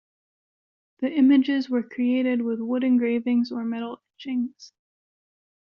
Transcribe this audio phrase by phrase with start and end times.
[0.97, 4.73] The images were created with wood engravings or metal etchings.